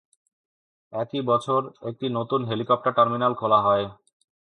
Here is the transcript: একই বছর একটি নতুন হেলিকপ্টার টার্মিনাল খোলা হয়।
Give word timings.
একই 0.93 1.21
বছর 1.21 1.61
একটি 1.89 2.05
নতুন 2.09 2.41
হেলিকপ্টার 2.49 2.95
টার্মিনাল 2.97 3.33
খোলা 3.33 3.59
হয়। 3.61 3.85